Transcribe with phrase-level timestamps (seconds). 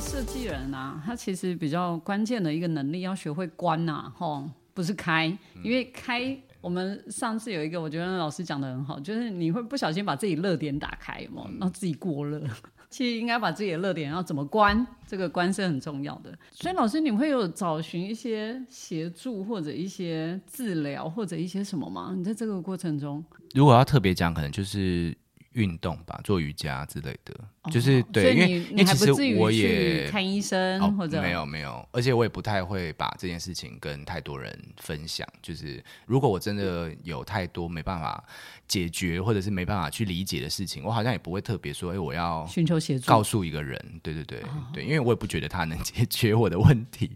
[0.00, 5.26] 设计人啊，他其实比较关键的一个能力，要学会关呐，吼，不是开，
[5.62, 6.36] 因为开。
[6.62, 12.42] 我们上次有一个，我觉得老师讲的很好，就是你会不小心把自己热点打开嘛，让自己过热。
[12.90, 16.36] 其实应该把自己的热点要怎么关，这个关是很重要的。
[16.50, 22.12] 所以老师，你会有找寻一些协助或者一些治疗或者一些什么吗？
[22.16, 23.24] 你在这个过程中，
[23.54, 25.16] 如果要特别讲，可能就是。
[25.54, 27.34] 运动吧，做瑜伽之类的，
[27.72, 35.26] 就是对，因为因为其实我也看医生或者没有没有，而且我也不太会把这件事情跟太多人分享。
[35.42, 38.22] 就是如果我真的有太多没办法
[38.68, 44.40] 解决，或者是没办法去理解的事情，我好像也不会特别说，哎，我要寻求协助，告诉一个人，对对对
[44.72, 47.10] 对，因为我也不觉得他能 解决我的问题，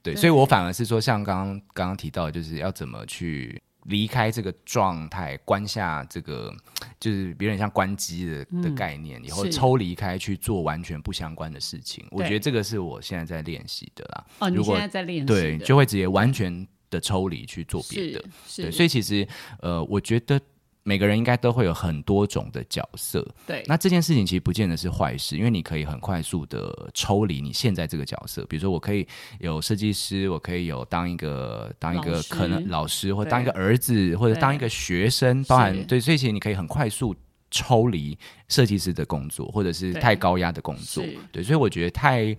[0.00, 3.60] 对，所以我反而是说，像刚刚刚刚提到，就是要怎么去。
[3.84, 6.54] 离开这个状态，关下这个，
[6.98, 12.06] 就是有点像关机的的概念，以后抽离开去做完全不相关的事情。
[12.10, 14.26] 我觉得这个是我现在在练习的啦。
[14.40, 18.24] 哦，你现在在练习，对，就会直接完全的抽离去做别的。
[18.56, 19.26] 对，所以其实
[19.60, 20.40] 呃，我觉得。
[20.82, 23.62] 每个人应该都会有很多种的角色，对。
[23.66, 28.44] 那这件事情其实不见得是坏事，因为你可以很快速的抽离你现在这个角色。
[28.46, 29.06] 比如说，我可以
[29.40, 36.00] 有设计师，我可以有当一个当一个可能老师，或当一个儿子，或者当一个学生，包含对。
[36.00, 37.14] 所以其实你可以很快速
[37.50, 41.04] 抽离设计师的工作，或者是太高压的工作。
[41.30, 42.34] 对，所以我觉得太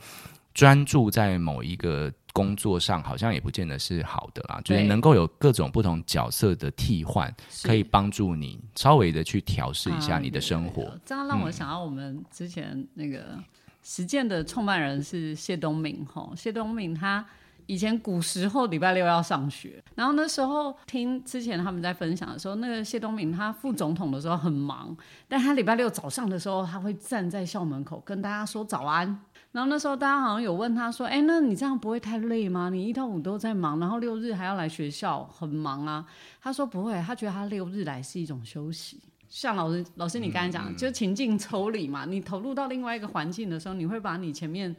[0.53, 2.11] 专注在某一个。
[2.34, 10.98] 工作上好像也不见得是好的啦，就是能够有各种不同角色的替换，可以帮助你稍微的去调试一下你的生活。
[11.06, 13.38] 这样让我想到我们之前那个
[13.84, 17.26] 实践的创办人是谢东明哈，谢东明他
[17.68, 24.95] 以前古时候礼拜六要上学，然后那时候听之前他们在分享的时候，那个谢东明他副总统的时候很忙，
[25.28, 29.20] 但他礼拜六早上的时候他会站在校门口跟大家说早安。
[29.52, 32.70] 然后那时候大家好像有问他说：“哎，那你这样不会太累吗？
[32.70, 36.06] 你一到五都在忙，然后六日还要来学校，很忙啊。”
[36.42, 39.00] 他说：“不会，他觉得他六日来是一种休息。
[39.28, 44.73] 像老师，老师你刚才讲，就情境抽离嘛，你投入到另外一个环境的时候，你会把你前面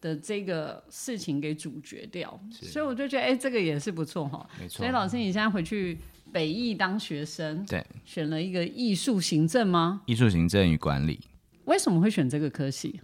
[0.00, 2.40] 的这个事情给主角掉。
[2.50, 4.44] 所以我就觉得，哎，这个也是不错哈。
[4.60, 4.78] 没错。
[4.78, 5.96] 所以老师，你现在回去
[6.32, 10.02] 北艺当学生，对，选了一个艺术行政吗？
[10.06, 11.20] 艺术行政与管理。
[11.64, 13.00] 为什么会选这个科系？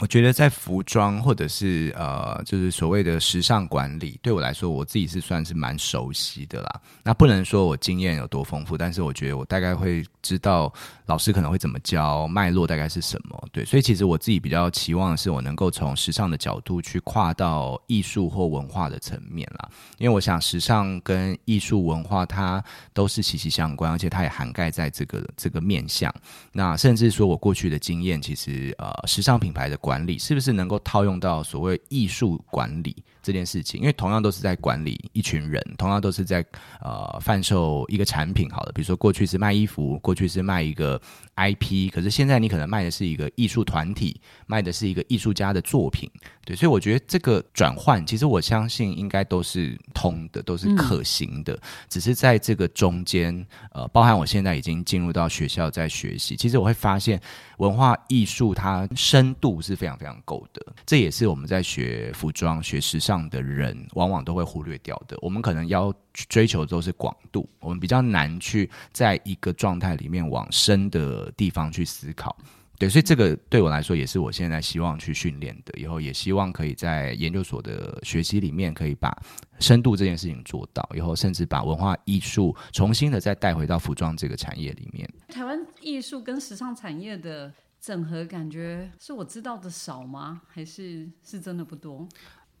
[0.00, 6.80] 我觉得在服装或者是呃，就是所谓的时尚管理，对我来说，我自己是算是蛮熟悉的啦。
[7.02, 10.72] 那不能说我经验有多丰富，但是我觉得我大概会知道
[11.06, 13.48] 老师可能会怎么教，脉络大概是什么。
[13.50, 19.68] 对，所以其实我自己比较期望的是，我能够从时尚的角度去跨到艺术或文化的层面啦。
[19.98, 26.14] 因为我想，时尚跟艺术文化它都是息息相关，而且它也涵盖在这个这个面向。
[26.52, 29.80] 那甚至说我过去的经验，其实呃，时尚品牌的。
[29.80, 33.80] 管理是不是能够套用到所谓艺术管理这件事情？
[33.80, 36.44] 因为同样都是在管理一群人，同样都是在
[36.80, 38.48] 呃贩售一个产品。
[38.50, 41.00] 好了，比如说过去是卖衣服，过去是卖一个
[41.34, 46.08] IP，可是现在你可能卖的是一个艺术团体，卖的是一个艺术家的作品。
[46.44, 51.60] 对，所以我觉得这个转换，其实我相信应该都是通的，都是可行的。
[51.88, 57.20] 只是在这个中间，呃，包含我现在已经进入到学校在学习，其实我会发现
[57.58, 59.80] 文化艺术它深度是。
[59.80, 65.18] 非常非常够的，这也是我们在学服装、学时尚这样的人往往都会忽略掉的。
[65.20, 72.36] 我们可能要追求的都是广度，我们比较难去在一个状态里面往深的地方去思考。
[72.78, 75.76] 对，所以这个对我来说也是我现在希望去训练的。
[75.76, 79.12] 以后也希望可以在研究所的学习里面，可以把
[79.58, 80.88] 深度这件事情做到。
[80.94, 85.12] 以后甚至把文化艺术重新的再带回到服装这个产业里面。
[85.26, 87.52] 台湾艺术跟时尚产业的。
[87.82, 90.42] 整合感觉是我知道的少吗？
[90.46, 92.06] 还是是真的不多？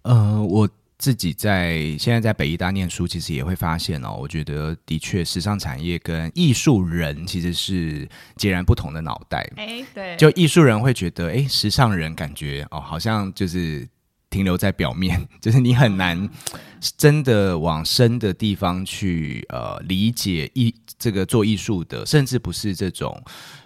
[0.02, 0.68] 呃，我
[0.98, 9.50] 自己在现在在北医大念书，其实也会发现哦，我觉得的确，时尚产业跟艺术人其实是截然不同的脑袋。
[9.56, 13.88] 哎，对，就艺术人会觉得，哎，时尚人感觉哦，好像就是
[14.28, 16.28] 停留在表面， 就是你很难
[16.96, 23.22] 真的往深的地方去呃理解艺这个做艺术的，甚至不是这种。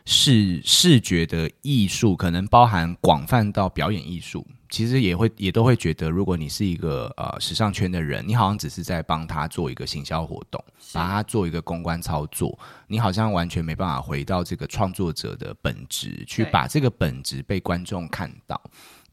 [0.06, 10.60] 视视觉的艺术可能包含广泛到表演艺术，其实也会也都会觉得，如果你是一个呃时尚圈的人，你好像只是在帮他做一个行销活动，
[10.92, 18.60] 把他做一个公关操作，你好像完全没办法回到这个创作者的本质，去把这个本质被观众看到。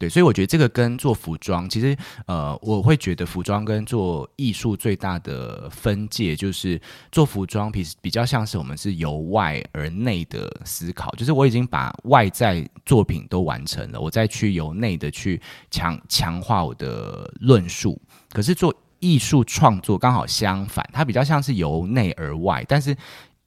[0.01, 1.95] 对，所以我觉得这个跟做服装，其实
[2.25, 6.81] 呃，我会觉得服装跟做艺术最大的分界，就是
[7.11, 15.39] 做服装比比较像是我们是由外而内的思考，就是我已经把外在作品都完成了，我再去由内的去
[15.69, 18.01] 强强化我的论述。
[18.31, 22.97] 可是做艺术创作刚好相反，它比较像是由内而外，但是。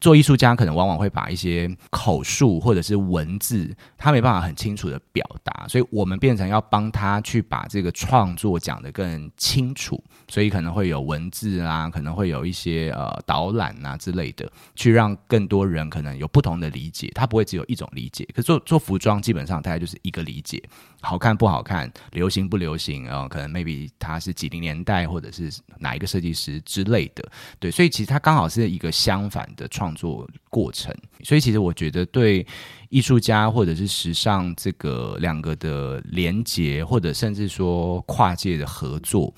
[0.00, 18.28] 做艺术家可能往往会把一些口述或者是文字，他没办法很清楚的表达，所以我们变成要帮他去把这个创作讲得更清楚，所以可能会有文字啊，可能会有一些呃导览啊之类的，去让更多人可能有不同的理解，他不会只有一种理解。
[18.34, 20.62] 可做做服装基本上大概就是一个理解，
[21.04, 27.24] 好看不好看，流行不流行啊，可能 maybe 他是几零年代或者是哪一个设计师之类的，
[27.60, 29.94] 对，所以其实它刚好是一个相反的创。
[29.94, 30.92] 作过程，
[31.22, 32.44] 所以其实我觉得对
[32.88, 39.32] 艺术家或者是时尚这个两个的连接，或者甚至说跨界的合作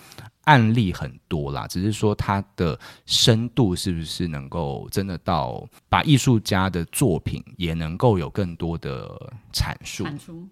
[0.47, 10.05] 案例很多啦，只是说它的深度是不是能够真的到把艺术家的作品也能够有更多的阐述，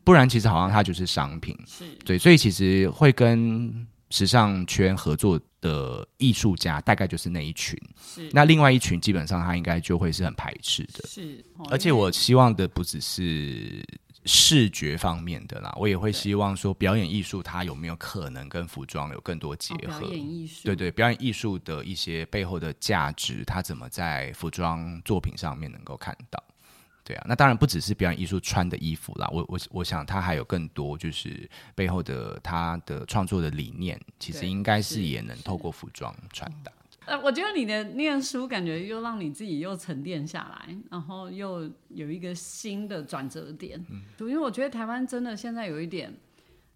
[0.05, 1.85] 不然其实好像它就是商品，是。
[2.05, 3.87] 对，所以其实会跟。
[4.11, 8.29] 时尚圈合作的艺术家大概就是那一群，是。
[8.32, 11.44] 那另外一群基本上他应该就会是很排斥的，是。
[11.69, 13.85] 而且我希望的不只是
[14.26, 20.00] 视觉方面的啦，我也会希望说表演艺术它有没有可能跟服装有更多结合？
[20.00, 26.43] 表演艺术，对对，表演艺术的一些背后的价值，它怎么在服装作品上面能够看到？
[27.05, 36.73] 对啊，那当然不只是表演艺术穿的衣服啦，我我我想它还有更多，就是背后的它的创作的理念，其实应该是也能透过服装传达。
[37.06, 43.85] 呃，我觉得你的念书感觉又让你自己又沉淀下来，然后又有一个新的转折点。
[43.91, 46.15] 嗯，因为我觉得台湾真的现在有一点，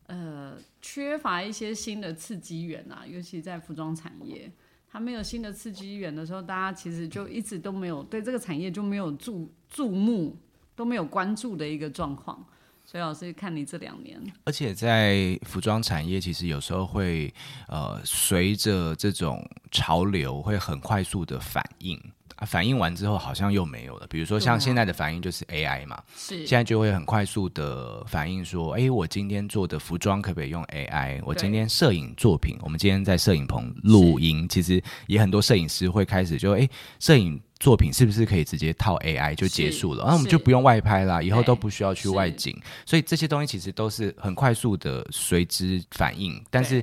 [0.07, 4.51] 呃，缺乏一些新的刺激源啊，尤其在服装产业。
[4.91, 10.35] 它没有新的刺激源的时候，大家其实就一直都没有对这个产业就没有注注目，
[10.75, 12.43] 都没有关注的一个状况。
[12.90, 17.31] 所以老师看你这两年，而且在服装产业，其实有时候会
[17.67, 22.00] 呃随着这种潮流会很快速的反应。
[22.46, 31.20] 反应完之后好像又没有了，比如说像现在的反应就是 AI 嘛，是现在就会很快速的反应说，哎，我今天做的服装可不可以用 AI？
[31.25, 36.69] 我今天摄影作品，我们今天在摄影棚录音，其实也很多摄影师会开始就，哎，
[37.00, 40.02] 摄影作品是不是可以直接套 AI 就结束了？
[40.02, 42.56] 然后我们就不用外拍啦，以后都不需要去外景，
[42.87, 46.82] 所以这些东西其实都是很快速的随之反应，但是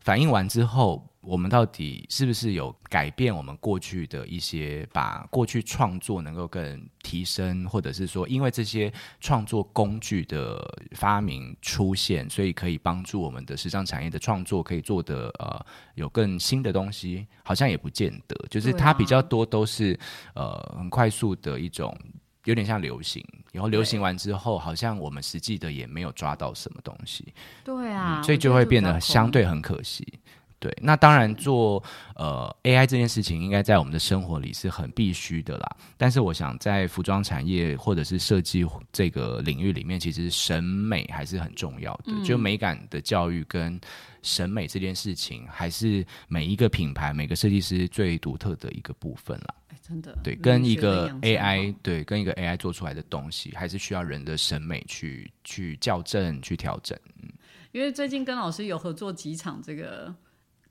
[0.00, 1.04] 反应完之后。
[1.20, 8.90] 我们到底是不是有改变我们过去的一些，把过去创作能够更提升，或者是说，因为这些
[9.20, 19.98] 创作工具的发明出现，所以可以帮助我们的时尚产业的创作可以做的呃有更新的东西，好像也不见得，就是它比较多都是
[20.34, 21.94] 呃很快速的一种，
[22.44, 23.22] 有点像流行，
[23.52, 30.19] 然后流行完之后，好像我们实际的也没有抓到什么东西，对啊，所以就会变得相对很可惜。
[30.60, 31.82] 对，那当然做
[32.16, 35.76] 呃 AI 这件事情，应该在我们的生活里是很必须的啦。
[35.96, 38.62] 但是我想，在服装产业或者是设计
[38.92, 42.12] 这个领域里面，其实审美还是很重要的。
[42.22, 43.80] 就美感的教育跟
[44.22, 49.54] 审美这件事情，还是每一个品牌、每个设计师最独特的一个部分啦。
[49.80, 56.98] 真的，对，跟一个 AI，对，跟一个 AI 做出来的东西，还是需要人的审美去去校正、去调整。
[57.22, 57.30] 嗯，
[57.72, 60.14] 因为最近跟老师有合作几场这个。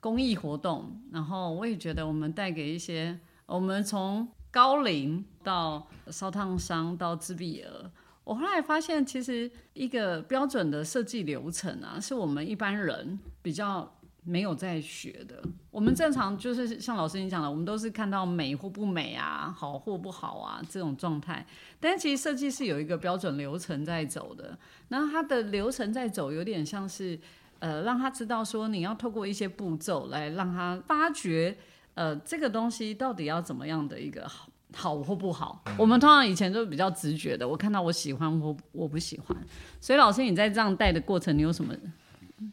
[0.00, 7.90] 公益活动，然后我也觉得我们带给一些，我们从高龄到烧烫伤到自闭儿，
[8.24, 15.42] 我后来发现其实一个标准的设计流程啊，是我们一般人比较没有在学的。
[15.70, 21.46] 我们正常就是像老师你讲的，我们都是看到美或不美啊，好或不好啊这种状态，
[21.78, 27.20] 但其实设计是有一个标准流程在走的，那它的流程在走，有点像是。
[27.60, 31.56] 呃，让他知道说你要透过一些步骤来让他发觉，
[31.94, 35.62] 呃，这个东西到底要怎么样的一个好好或不好。
[35.78, 39.36] 我们通常以前都比较直觉的，我看到我喜欢或我不喜欢。
[39.80, 41.74] 所以老师，你在这样带的过程，你有什么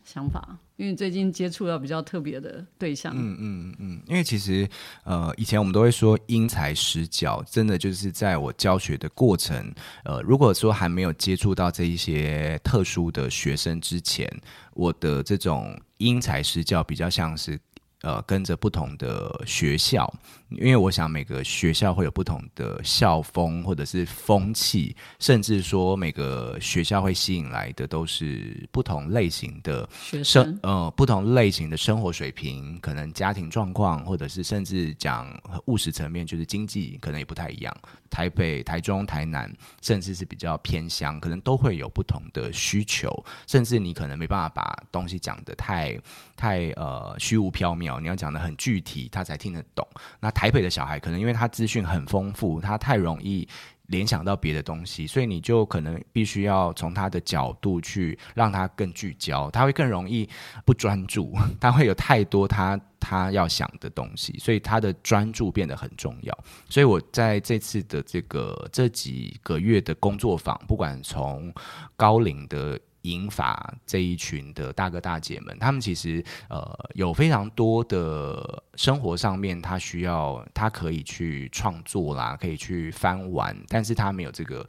[0.03, 0.57] 想法？
[0.75, 4.67] 因为最近接触到比较特别的对象，嗯嗯嗯，因为其实
[5.03, 14.31] 呃，以前我们都会说因材施教，真的就是在我教学的过程，呃，如果说还没有接触到这一些特殊的学生之前，
[14.73, 17.59] 我的这种因材施教比较像是。
[18.07, 20.11] 呃跟着不同的学校，
[20.49, 35.27] 因为我想每个学校会有不同的校风或者是风气，甚至说每个学校会吸引来的都是不同类型的学生生，呃不同类型的生活水平，可能家庭状况，或者是甚至讲
[35.65, 37.75] 务实层面，就是经济可能也不太一样。
[38.09, 43.11] 台北、台中、台南，甚至是比较偏乡，可能都会有不同的需求，
[43.47, 45.99] 甚至你可能没办法把东西讲得太
[46.37, 49.87] 太呃虚无缥缈，你要讲的很具体，他才听得懂。
[50.19, 53.47] 那台北的小孩可能因为他资讯很丰富，他太容易。
[53.87, 60.27] 联想到别的东西，所以你就可能必须要从他的角度去让他更聚焦，他会更容易
[60.65, 66.37] 不专注， 他会有太多他他要想的东西，所以他的专注变得很重要。
[66.67, 71.49] 所以我在这次的这个这几个月的工作坊，不管从
[71.95, 72.77] 高龄的。
[73.11, 84.67] 银发这一群的大哥大姐们，他们其实呃有非常多的生活上面，他需要他可以去创作啦，可以去翻玩，但是他没有这个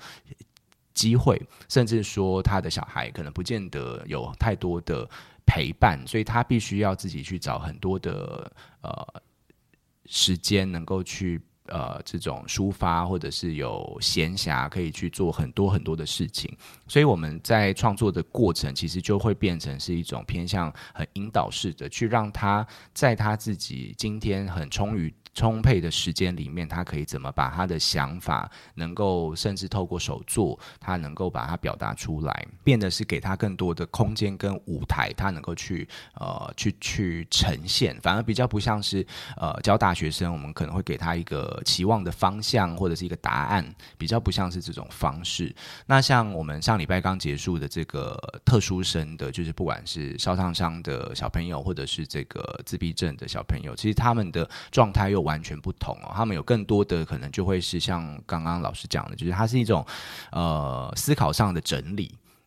[0.94, 5.08] 机会，甚至说他的小孩可能不见得有太多的
[5.46, 8.50] 陪伴，所以他必须要自己去找很多的
[8.82, 9.22] 呃
[10.06, 11.40] 时间，能够去。
[11.68, 16.50] 呃，这种抒发或者是有闲暇，可以去做很多很多的事情，
[16.86, 25.14] 所以我们在创作的过程，其实就会变成是一种偏向很引导式的，去让他在他自己今天很充裕。
[25.38, 43.64] 充沛的时间里面，他可以怎么把他的想法能够甚至透过手作，他能够把它表达出来，变得是给他更多的空间跟舞台，他能够去呃去去呈现，反而比较不像是呃教大学生，我们可能会给他一个期望的方向或者是一个答案，
[43.96, 45.54] 比较不像是这种方式。
[45.86, 59.84] 那像我们上礼拜刚结束的这个特殊生的，就是不管是烧烫伤的小朋友，或者是这个自闭症的小朋友，其实他们的状态又完全不同哦，他们有更多的可能就会是像刚刚老师讲的，就是它是一种
[60.32, 62.04] 呃思考上的整理，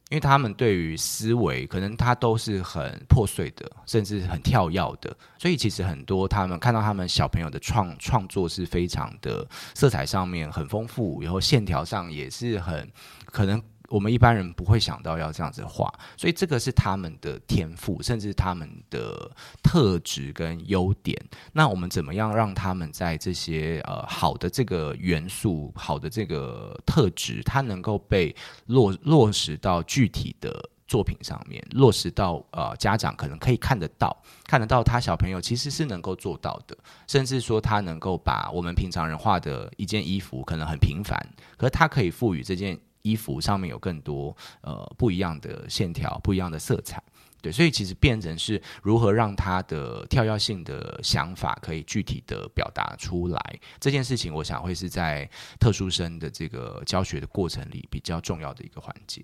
[0.09, 12.91] 因为他们对于思维可能他都是很破碎的，甚至很跳跃的，所以其实很多他们看到他们小朋友的创创作是非常的色彩上面很丰富，然后线条上也是很
[13.25, 13.61] 可能。
[13.91, 19.29] 我们一般人不会想到要这样子画，所以这个是他们的天赋，甚至他们的
[19.62, 21.21] 特质跟优点。
[21.51, 28.33] 那我们怎么样让他们在这些呃好的这个元素、好的这个特质，它能够被
[28.67, 41.19] 落落实到具体的作品上面，落实到呃家长可能可以看得到，看得到他小朋友其实是能够做到的，甚至说他能够把我们平常人画的一件衣服可能很平凡，
[41.57, 42.79] 可是他可以赋予这件。
[43.01, 47.01] 衣服上面有更多呃不一样的线条、不一样的色彩，
[47.41, 55.29] 对，所以其实变成是如何让他的跳跃性的想法可以具体的表达出来这件事情，我想会是在
[55.60, 59.24] 特殊生的这个教学的过程里比较重要的一个环节。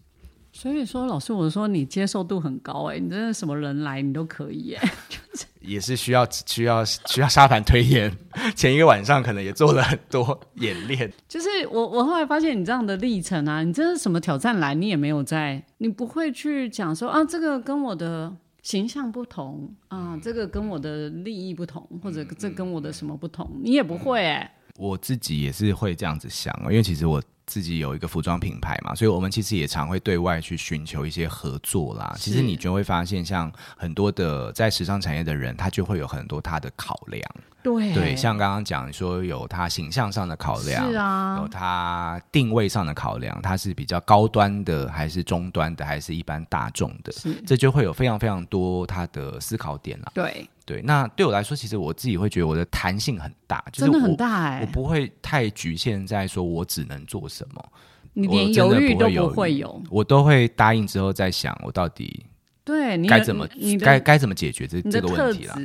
[0.60, 8.12] 所以说，老师，我说你接受度很高哎，你真的什么人来你都可以哎， 就是也是需要需要需要沙盘推演，
[8.58, 11.14] 前一个晚上可能也做了很多演练。
[11.28, 24.52] 就是我我后来发现你这样的历程啊，你真的什么挑战来，你也没有在，你不会去讲说啊，这个跟我的形象不同啊，这个跟我的利益不同，或者这跟我的什么不同，你也不会哎。
[24.76, 27.22] 我自己也是会这样子想，因为其实我。
[27.48, 32.14] 自己有一个服装品牌嘛，所以我们其实也常会对外去寻求一些合作啦。
[32.18, 37.24] 其实你就会发现，像很多的在时尚产业的人，他就会有很多他的考量。
[37.64, 47.12] 对对，像刚刚讲说有他形象上的考量，是啊，有他定位上的考量，他是比较高端的，还是中端的，还是一般大众的？
[47.12, 50.12] 是，这就会有非常非常多他的思考点啦。
[50.14, 57.72] 对对，那对我来说，其实我自己会觉得我的弹性很大，真的很大哎，我不会太局限在说我只能做什么，
[58.12, 62.26] 你连犹豫都不会有，我都会答应之后再想我到底
[62.66, 63.48] 对该怎么
[63.80, 65.58] 该该怎么解决这这个问题了。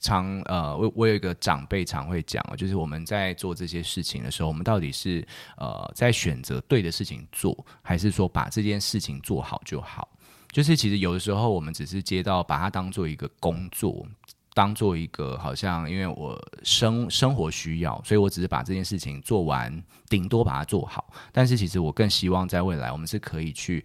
[0.00, 5.24] 常呃，我我有一个长辈常会讲，就是我们在做这些事情的时候，我们到底是
[5.56, 10.08] 呃在选择对的事情做，还是说把这件事情做好就好？
[10.50, 14.06] 就是其实有的时候我们只是接到把它当做一个工作，
[14.58, 21.12] 当做一个好像因为我生生活需要，所以我只是把这件事情做完，顶多把它做好。
[21.30, 23.84] 但是其实我更希望在未来，我们是可以去。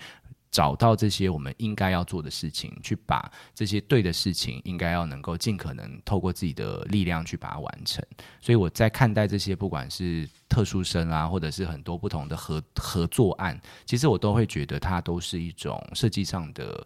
[0.54, 8.06] 找到这些我们应该要做的事情，去把这些对的事情，应该要能够尽可能透过自己的力量去把它完成。
[8.40, 16.86] 所以我在看待这些，不管是特殊生啊，或者是很多不同的合合作案，其实我都会觉得它都是一种设计上的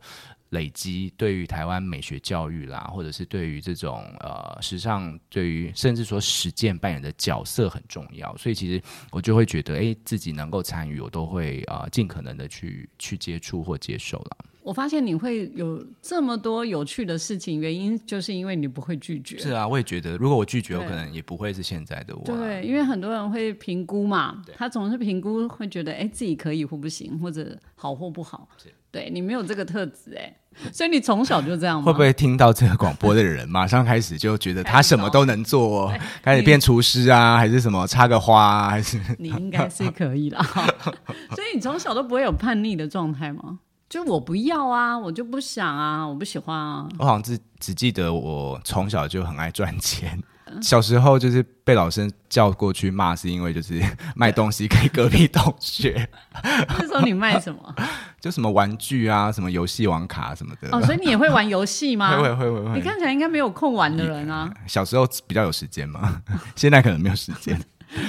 [0.50, 14.38] 累积，对于台湾美学教育啦，或者是对于这种呃时尚，对于甚至说实践扮演的角色很重要，所以其实我就会觉得，哎，自己能够参与，我都会啊尽可能的去去接触或接受了。
[14.64, 19.38] 我发现你会有这么多有趣的事情，原因就是因为你不会拒绝。
[19.38, 22.26] 是啊，我也觉得，如果我拒绝，我可能也不会是现在的我。
[22.26, 28.50] 对，因为很多人会评估嘛，他总是评估，会觉得哎自己可以或不行，或者好或不好。
[28.98, 30.36] 对你没有这个特质哎，
[30.74, 31.86] 所以你从小就这样吗？
[31.86, 39.00] 会不会听到这个广播的人，马上开始就觉得他什么都能做， 开始变厨师啊，还是什么插个花，还是？
[39.20, 40.44] 你应该是可以啦。
[41.36, 43.60] 所以你从小都不会有叛逆的状态吗？
[43.88, 46.90] 就我不要啊，我就不想啊，我不喜欢啊。
[46.98, 50.20] 我好像只只记得我从小就很爱赚钱，
[50.60, 53.80] 小时候就是被老师叫过去骂，是因为就是
[54.16, 56.10] 卖东西给隔壁同学。
[56.44, 57.76] 那时候你卖什么？
[58.20, 60.70] 就什么玩具啊，什么游戏网卡什么的。
[60.72, 62.18] 哦，所以你也会玩游戏吗？
[62.22, 62.76] 会会会会。
[62.76, 64.52] 你看起来应该没有空玩的人啊。
[64.66, 66.22] 小时候比较有时间嘛，
[66.56, 67.60] 现在可能没有时间。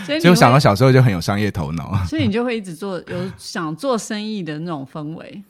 [0.04, 5.42] 所以就想到小时候就很有商业头脑， 所以你就会一直做有想做生意的那种氛围。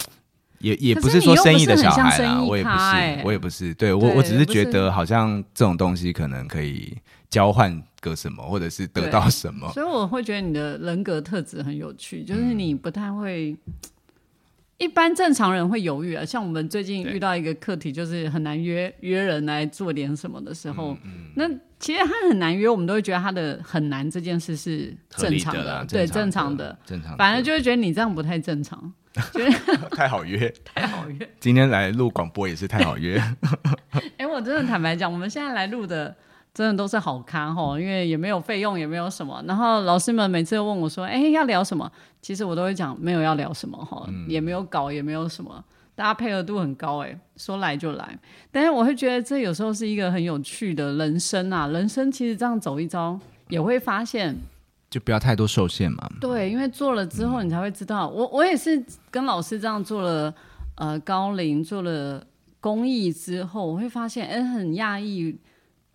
[0.58, 6.98] 也也不是说生意的小孩啦，我也不是，我也不是，对我我只是觉得好像这种东西可能可以
[7.30, 13.56] 交换个什么，或者是得到什么，所以我会觉得你的人格特质很有趣，就是你不太会，
[14.78, 20.96] 一般正常人会犹豫啊，像我们最近遇到一个课题，就是很难约约人来做点什么的时候，
[21.34, 21.48] 那
[21.80, 28.92] 其实他很难约，我们都会觉得他的很难这件事是正常的，对正常的，正常，反而就会觉得你这样不太正常。
[29.34, 31.28] 觉得 太好约， 太好约。
[31.40, 33.20] 今天来录广播也是太好约。
[34.16, 36.14] 哎，我真的坦白讲，我们现在来录的
[36.58, 39.40] 真的都是好咖哈，因为也没有费用，也没有什么。
[39.46, 41.88] 然后老师们每次都问我说：“哎，要聊什么？”
[42.20, 45.64] 其实我都会讲没有要聊什么哈，也没有搞，也没有什么。
[45.94, 48.18] 大家配合度很高哎，说来就来。
[48.50, 53.16] 但是我会觉得这有时候是一个很有趣的人生啊，人生其实这样走一遭，
[53.50, 54.36] 也会发现。
[54.90, 56.10] 就不要太多受限嘛。
[56.20, 58.08] 对，因为做了之后，你才会知道。
[58.08, 60.34] 我我也是跟老师这样做了，
[60.74, 62.26] 呃，高龄做了
[62.58, 65.38] 公益之后，我会发现，哎，很讶异，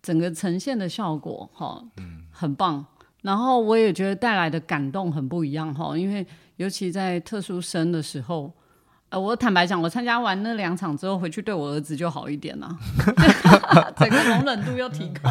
[0.04, 2.84] 整个呈现的效果，哈，嗯，很棒。
[3.22, 6.24] 然后我也觉得带来的感动很不一样，哈，因为
[6.56, 8.52] 尤其在特殊生的时候。
[9.10, 12.68] 呃我坦白讲，我参加完那两场之后，回去对我儿子就好一点了，
[13.96, 15.30] 整个容忍度又提高。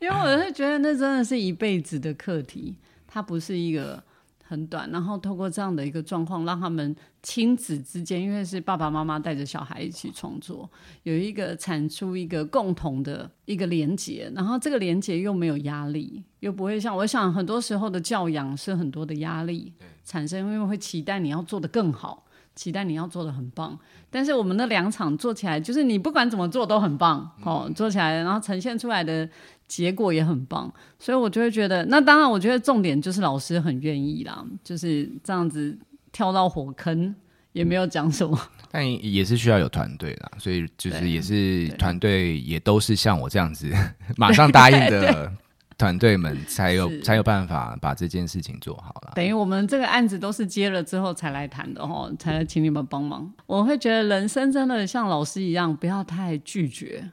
[0.00, 2.74] 因为我是觉得那真的是一辈子的课题，
[3.06, 4.02] 它不是一个
[4.42, 4.90] 很短。
[4.90, 10.70] 然后透过这样的一个状况，让他们亲子之间，因为是爸爸妈妈带着小孩一起创作，
[11.02, 14.30] 有一个产出一个共同的一个连结。
[14.32, 19.72] 然后这个连结又没有压力，又不会像我想很多时候的教养是很多的压力
[20.04, 22.22] 产生，因为会期待你要做的更好。
[22.56, 23.76] 期待你要做的很棒，
[24.08, 29.28] 但是我们那两场做起来，就是你不管怎么做都很棒哦，做起来然后呈现出来的
[29.66, 35.76] 结果也很棒，所以我就会觉得，那当然我觉得重点就是老师很愿意啦，就是这样子
[36.14, 37.14] 跳到火坑
[37.52, 43.70] 也没有讲什么，但也是需要有团队啦，所以就是也是团队也都是像我这样子
[44.16, 45.30] 马上答应的。
[45.76, 49.12] 团队们才有才有办法把这件事情做好了。
[49.16, 53.28] 等于我们这个案子都是接了之后才来谈的哈，才来请你们帮忙。
[53.44, 57.10] 我会觉得人生真的像老师一样，不要太拒绝，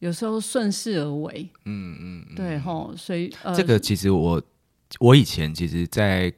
[0.00, 1.48] 有时候顺势而为。
[1.64, 2.90] 嗯嗯，对哈。
[2.94, 4.40] 所以这个其实我
[5.00, 6.30] 我以前其实，在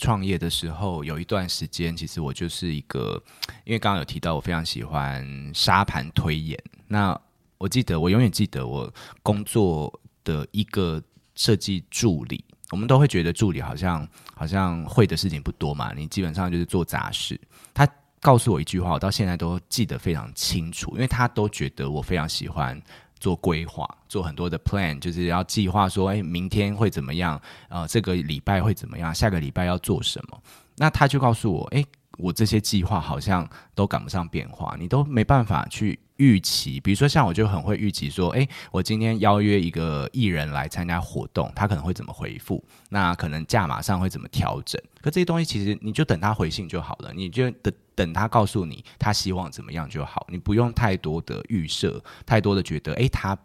[0.00, 3.22] 创业的时候有一段时间，其实我就是一个，
[3.64, 6.58] 因为刚刚有提到我非常喜欢沙盘推演。
[6.88, 7.16] 那
[7.58, 9.92] 我记得我永远记得我工作。
[10.22, 11.02] 的一个
[11.34, 17.40] 设计助理，我们都会觉得助理好像好像会的事情不多嘛，你基本上就是做杂事。
[17.72, 17.88] 他
[18.20, 22.80] 告诉我一句话，我到现在都记得非常清楚，因为他都觉得我非常喜欢
[23.20, 27.40] 做规划，做很多的 plan，就是要计划说，哎，明天会怎么样？
[27.68, 29.14] 呃，这个礼拜会怎么样？
[29.14, 30.42] 下个礼拜要做什么？
[30.76, 31.84] 那他就告诉我，哎，
[32.18, 36.00] 我这些计划好像都赶不上变化，你都没办法去。
[36.20, 42.62] 预期，比如说像我就很会预期说，哎，我今天邀约一个艺人来参加活动，他可能会怎么回复？
[42.90, 44.78] 那可能价码上会怎么调整？
[45.00, 53.36] 可这些东西其实你就等他回信就好了，你就等等他告诉你他希望怎么样就好，你不用太多的预设，太多的觉得，哎，他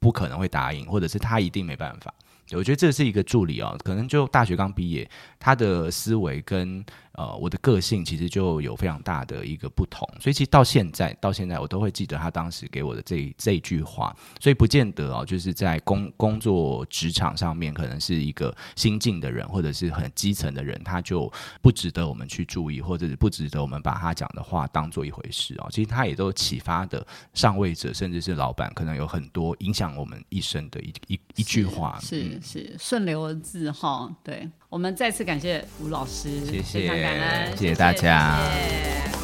[0.00, 2.12] 不可能会答应，或者是他一定没办法。
[2.52, 6.84] 我觉得这是一个助理啊，可能就大学刚毕业，他的思维跟。
[7.20, 21.30] 呃我的个性其实就有非常大的一个不同，所以其实到现在到现在我都会记得他当时给我的这这一句话，所以不见得哦，就是在工工作职场上面可能是一个新进的人或者是很基层的人，他就
[21.60, 25.68] 不值得我们去注意，或者是不值得我们把他讲的话当做一回事哦。
[25.70, 34.10] 其实他也都启发的上位者，甚至是老板，可能有很多影响我们一生的一一一句话，是是顺流而自哈。
[34.22, 38.38] 对我们再次感谢吴老师，谢谢非常感恩，谢谢大家。
[38.54, 39.19] 谢谢